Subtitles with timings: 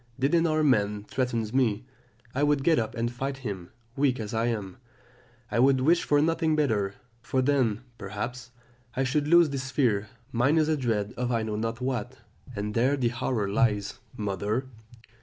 [0.17, 1.85] Did an armed man threaten me,
[2.33, 4.77] I would get up and fight him; weak as I am,
[5.51, 8.49] I would wish for nothing better, for then, perhaps,
[8.95, 12.17] I should lose this fear; mine is a dread of I know not what,
[12.55, 13.99] and there the horror lies.
[14.17, 14.65] "Mother.